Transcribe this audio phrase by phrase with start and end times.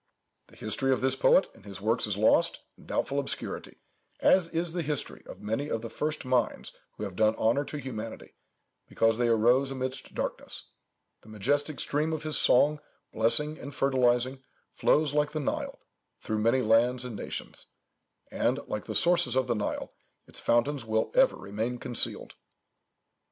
[0.47, 3.77] The history of this poet and his works is lost in doubtful obscurity,
[4.19, 7.77] as is the history of many of the first minds who have done honour to
[7.77, 8.33] humanity,
[8.87, 10.71] because they rose amidst darkness.
[11.21, 12.79] The majestic stream of his song,
[13.13, 14.41] blessing and fertilizing,
[14.73, 15.77] flows like the Nile,
[16.19, 17.67] through many lands and nations;
[18.31, 19.93] and, like the sources of the Nile,
[20.25, 22.33] its fountains will ever remain concealed."